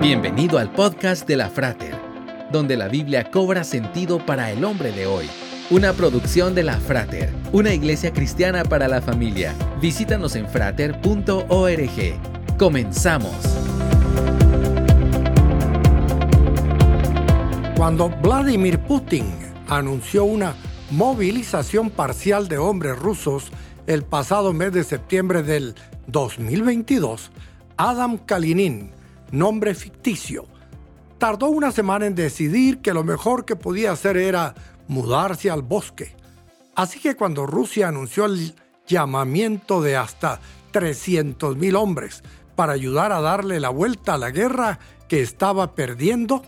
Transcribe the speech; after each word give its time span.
Bienvenido 0.00 0.56
al 0.56 0.72
podcast 0.72 1.28
de 1.28 1.36
la 1.36 1.50
Frater, 1.50 1.94
donde 2.50 2.74
la 2.74 2.88
Biblia 2.88 3.30
cobra 3.30 3.64
sentido 3.64 4.24
para 4.24 4.50
el 4.50 4.64
hombre 4.64 4.92
de 4.92 5.04
hoy. 5.04 5.26
Una 5.68 5.92
producción 5.92 6.54
de 6.54 6.62
la 6.62 6.78
Frater, 6.78 7.30
una 7.52 7.74
iglesia 7.74 8.10
cristiana 8.10 8.64
para 8.64 8.88
la 8.88 9.02
familia. 9.02 9.54
Visítanos 9.78 10.36
en 10.36 10.48
frater.org. 10.48 11.36
Comenzamos. 12.58 13.36
Cuando 17.76 18.08
Vladimir 18.08 18.78
Putin 18.78 19.26
anunció 19.68 20.24
una 20.24 20.54
movilización 20.90 21.90
parcial 21.90 22.48
de 22.48 22.56
hombres 22.56 22.98
rusos 22.98 23.52
el 23.86 24.02
pasado 24.02 24.54
mes 24.54 24.72
de 24.72 24.82
septiembre 24.82 25.42
del 25.42 25.74
2022, 26.06 27.30
Adam 27.76 28.16
Kalinin, 28.16 28.98
nombre 29.32 29.74
ficticio, 29.74 30.46
tardó 31.18 31.48
una 31.48 31.70
semana 31.70 32.06
en 32.06 32.14
decidir 32.14 32.80
que 32.80 32.94
lo 32.94 33.04
mejor 33.04 33.44
que 33.44 33.56
podía 33.56 33.92
hacer 33.92 34.16
era 34.16 34.54
mudarse 34.88 35.50
al 35.50 35.62
bosque. 35.62 36.16
Así 36.74 36.98
que 36.98 37.14
cuando 37.14 37.46
Rusia 37.46 37.88
anunció 37.88 38.24
el 38.24 38.54
llamamiento 38.86 39.82
de 39.82 39.96
hasta 39.96 40.40
300.000 40.72 41.76
hombres 41.76 42.22
para 42.56 42.72
ayudar 42.72 43.12
a 43.12 43.20
darle 43.20 43.60
la 43.60 43.68
vuelta 43.68 44.14
a 44.14 44.18
la 44.18 44.30
guerra 44.30 44.78
que 45.08 45.20
estaba 45.20 45.74
perdiendo, 45.74 46.42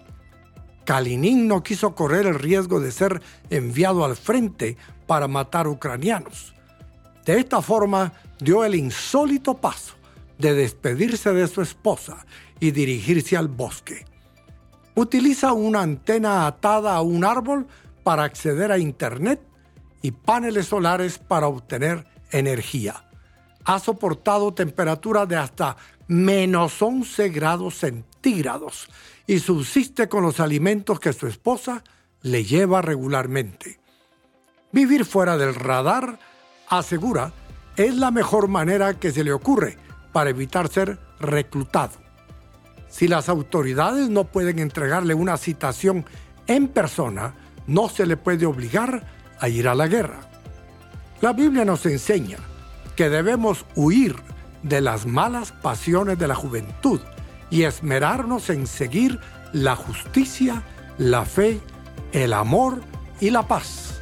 Kalinin 0.84 1.46
no 1.46 1.62
quiso 1.62 1.94
correr 1.94 2.26
el 2.26 2.38
riesgo 2.38 2.80
de 2.80 2.92
ser 2.92 3.22
enviado 3.50 4.04
al 4.04 4.16
frente 4.16 4.76
para 5.06 5.28
matar 5.28 5.68
ucranianos. 5.68 6.54
De 7.24 7.38
esta 7.38 7.62
forma 7.62 8.12
dio 8.40 8.64
el 8.64 8.74
insólito 8.74 9.54
paso 9.54 10.01
de 10.42 10.54
despedirse 10.54 11.32
de 11.32 11.46
su 11.46 11.62
esposa 11.62 12.26
y 12.60 12.72
dirigirse 12.72 13.36
al 13.36 13.48
bosque. 13.48 14.04
Utiliza 14.94 15.52
una 15.52 15.80
antena 15.80 16.46
atada 16.46 16.96
a 16.96 17.00
un 17.00 17.24
árbol 17.24 17.66
para 18.02 18.24
acceder 18.24 18.72
a 18.72 18.78
Internet 18.78 19.40
y 20.02 20.10
paneles 20.10 20.66
solares 20.66 21.18
para 21.18 21.46
obtener 21.46 22.04
energía. 22.32 23.04
Ha 23.64 23.78
soportado 23.78 24.52
temperaturas 24.52 25.28
de 25.28 25.36
hasta 25.36 25.76
menos 26.08 26.82
11 26.82 27.28
grados 27.28 27.76
centígrados 27.76 28.88
y 29.26 29.38
subsiste 29.38 30.08
con 30.08 30.24
los 30.24 30.40
alimentos 30.40 30.98
que 30.98 31.12
su 31.12 31.28
esposa 31.28 31.84
le 32.20 32.44
lleva 32.44 32.82
regularmente. 32.82 33.78
Vivir 34.72 35.04
fuera 35.04 35.36
del 35.36 35.54
radar, 35.54 36.18
asegura, 36.68 37.32
es 37.76 37.94
la 37.96 38.10
mejor 38.10 38.48
manera 38.48 38.98
que 38.98 39.12
se 39.12 39.22
le 39.22 39.32
ocurre 39.32 39.78
para 40.12 40.30
evitar 40.30 40.68
ser 40.68 40.98
reclutado. 41.20 41.92
Si 42.88 43.08
las 43.08 43.28
autoridades 43.28 44.10
no 44.10 44.24
pueden 44.24 44.58
entregarle 44.58 45.14
una 45.14 45.36
citación 45.38 46.04
en 46.46 46.68
persona, 46.68 47.34
no 47.66 47.88
se 47.88 48.06
le 48.06 48.16
puede 48.16 48.46
obligar 48.46 49.06
a 49.40 49.48
ir 49.48 49.68
a 49.68 49.74
la 49.74 49.88
guerra. 49.88 50.20
La 51.20 51.32
Biblia 51.32 51.64
nos 51.64 51.86
enseña 51.86 52.38
que 52.96 53.08
debemos 53.08 53.64
huir 53.74 54.16
de 54.62 54.80
las 54.80 55.06
malas 55.06 55.52
pasiones 55.52 56.18
de 56.18 56.28
la 56.28 56.34
juventud 56.34 57.00
y 57.50 57.62
esmerarnos 57.62 58.50
en 58.50 58.66
seguir 58.66 59.18
la 59.52 59.76
justicia, 59.76 60.62
la 60.98 61.24
fe, 61.24 61.60
el 62.12 62.32
amor 62.32 62.80
y 63.20 63.30
la 63.30 63.46
paz. 63.46 64.00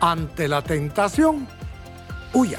Ante 0.00 0.48
la 0.48 0.62
tentación, 0.62 1.46
huya. 2.32 2.58